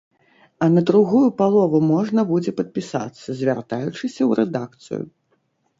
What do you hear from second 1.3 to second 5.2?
палову можна будзе падпісацца, звяртаючыся ў рэдакцыю.